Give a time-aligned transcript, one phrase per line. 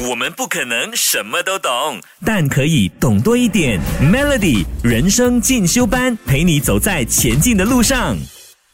[0.00, 3.80] 我们不可能什么都懂，但可以懂多一点。
[4.02, 8.16] Melody 人生进修班，陪你走在前进的路上。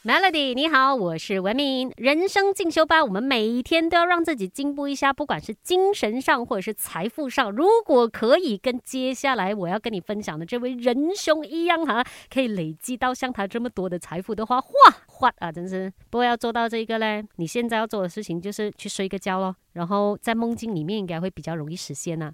[0.02, 1.92] Melody，你好，我是文明。
[1.98, 7.50] 人生进修班，我们每一天都要让自己进步一下，不管是精神上或者是财富上。
[7.52, 15.92] 如果可以跟接下来我要跟你分享的这位仁兄一样哈，可以累积到像他这么多的财富的话，哇，哇啊，真是！
[16.08, 22.32] 不过要做到这个嘞，你现在要做的事情就是去睡个觉咯，然后在梦境里面应该会比较容易实现呐、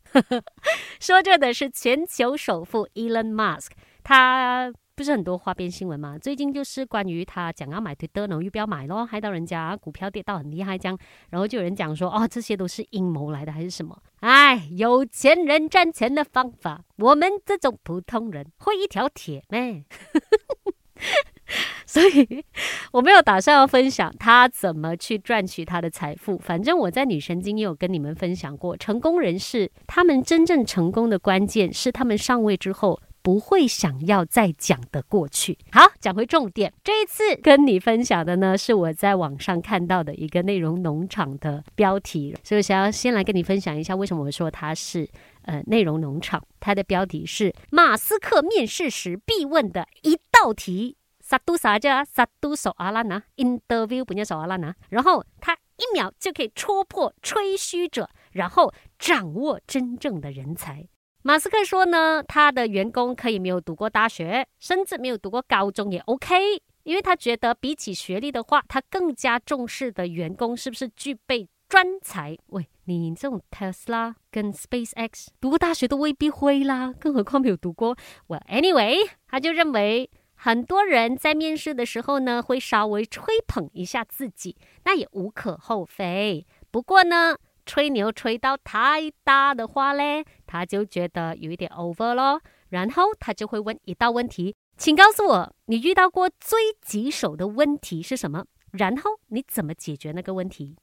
[1.01, 3.71] 说着的是全球首富 Elon Musk，
[4.05, 4.73] 他。
[4.97, 6.19] 不是很多花边新闻嘛？
[6.19, 13.95] 最近就是关于他讲要买推特，然后又不要买咯，害到人家股票跌到很厉害这样，然后就有人讲说，哦，这些都是阴谋来的还是什么？
[14.21, 19.85] 哎，有钱人赚钱的方法，我们这种普通人会一条铁咩？
[21.85, 22.45] 所以
[22.93, 26.39] 我没有打算要分享他怎么去赚取他的财富。
[26.39, 32.99] 反正我在女神经也有跟你们分享过，成功人士他们真正成功的关键是他们上位之后。
[33.27, 35.59] 不会想要再讲的过去。
[35.73, 36.73] 好，讲回重点。
[36.85, 45.11] 这一次跟你分享的呢，是我在网上看到的一个内容农场的标题，所以想要先来跟你分享一下为什么我说它是
[45.43, 46.41] 呃内容农场。
[46.61, 50.97] 它的标题是马斯克面试时必问的一道题。
[51.19, 60.87] 萨杜啥叫萨杜手阿拉拿，interview 不念手阿拉拿，然后他一秒就可以戳破吹嘘者，然后掌握真正的人才。
[61.27, 72.39] 马斯克说呢，他的员工可以没有读过大学，甚至没有读过高中也 OK，因为他觉得比起学历的话，他更加重视的员工是不是具备专才。
[72.51, 77.97] 喂，你这种 Tesla 跟 SpaceX 读过大学都未必会啦，更何况没有读过。
[78.29, 86.47] Well anyway，他就认为很多人在面试的时候呢，会稍微吹捧一下自己，那也无可厚非。
[86.71, 87.37] 不过呢，
[87.67, 92.41] 吹牛吹到太大的话嘞，他就觉得有一点 over 咯。
[92.71, 98.47] 然后他就会问一道问题，请告诉我你遇到过最棘手的问题是什么？
[98.71, 100.77] 然后你怎么解决那个问题？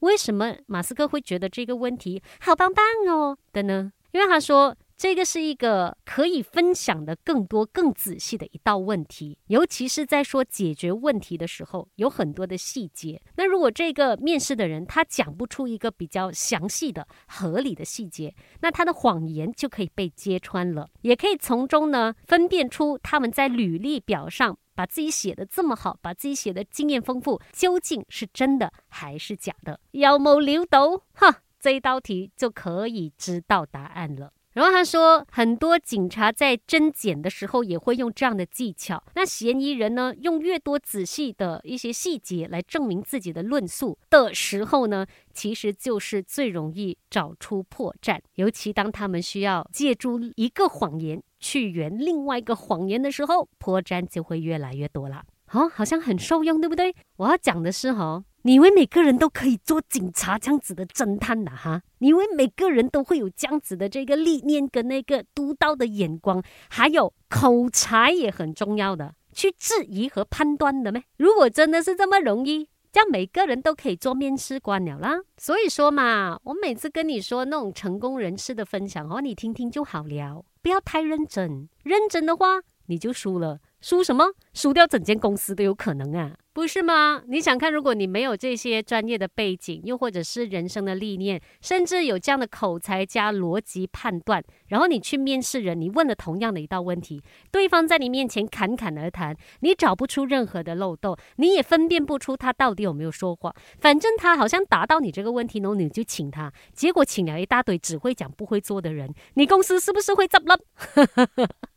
[0.00, 3.92] 为什么马斯克会觉得这个问题好棒棒哦的呢？
[4.12, 4.76] 因为他说。
[5.00, 13.18] 这个是一个可以分享的更多、更仔细的一道问题，尤其是在说解决问题的时候，有很多的细节。
[13.36, 29.80] 那如果这个面试的人他讲不出一个比较详细的、合理的细节，那他的谎言就可以被揭穿了，也可以从中呢分辨出他们在履历表上把自己写的这么好，把自己写的经验丰富，究竟是真的还是假的？
[29.92, 31.04] 有冇料到？
[31.14, 34.34] 哈，这一道题就可以知道答案了。
[34.60, 39.02] 然后他说，很多警察在侦检的时候也会用这样的技巧。
[39.14, 48.20] 那嫌疑人呢，用越多仔细的一些细节来证明自己的论述的时候呢，其实就是最容易找出破绽。
[48.34, 55.24] 尤其当他们需要借助一个谎言去圆另外一个谎言的时候，破绽就会越来越多了。
[55.52, 56.94] 哦，好像很受用，对不对？
[57.16, 61.82] 我要讲的是哈、你以为每个人都可以做警察这样子的侦探的哈？
[61.98, 71.02] 你以为每个人都会有这样子的这个历练跟那个独到的眼光，还有口才也很重要的，去质疑和判断的咩？
[71.18, 75.20] 如果真的是这么容易，这样每个人都可以做面试官了啦。
[75.36, 81.68] 所以说嘛，我每次跟你说那种成功人士的分享哦，你听听就好了，不要太认真。
[81.82, 83.58] 认真的话，你就输了。
[83.80, 84.26] 输什么？
[84.52, 87.22] 输掉整间公司都有可能啊，不是吗？
[87.28, 111.46] 你想看，如果你没有这些专业的背景，又或者是人生的历练，甚至有这样的口才加逻辑判断，然后你去面试人，你问了同样的一道问题，对方在你面前侃侃而谈，你找不出任何的漏洞，你也分辨不出他到底有没有说谎，反正他好像答到你这个问题，然后你就请他，结果请了一大堆只会讲不会做的人，你公司是不是会執笠？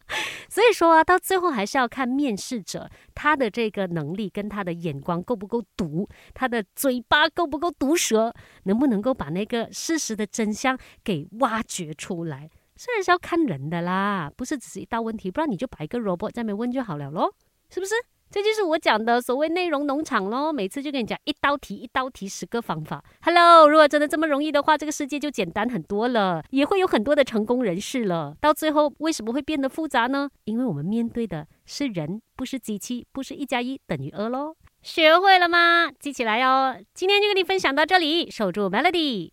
[0.50, 12.50] 所以说啊，到最后还是要看面试者他的这个能力跟他的眼光够不够毒，他的嘴巴够不够毒舌，能不能够把那个事实的真相给挖掘出来。
[12.76, 17.34] 虽然是要看人的啦，不是只是一道问题，不然你就摆一个 robot 在那边问就好了咯，
[17.70, 17.94] 是不是？
[18.34, 23.04] 这就是我讲的所谓内容农场咯，每次就跟你讲一道题一道题十个方法。
[23.22, 28.36] Hello，如果真的这么容易的话，这个世界就简单很多了，也会有很多的成功人士了。
[28.42, 30.28] 到最后为什么会变得复杂呢？
[30.46, 34.56] 因为我们面对的是人，不是机器，不是一加一等于二咯。
[34.82, 35.92] 学会了吗？
[36.00, 36.76] 记起来哦。
[36.96, 39.30] 今天就跟你分享到这里，守住 Melody。